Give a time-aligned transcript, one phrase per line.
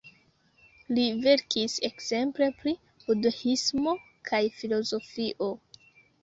[0.97, 3.95] Li verkis ekzemple pri budhismo
[4.31, 5.53] kaj filozofio.